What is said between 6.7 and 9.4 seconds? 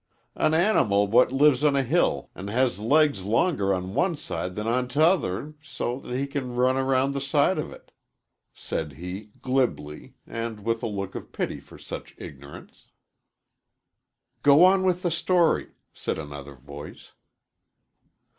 round the side of it," said he,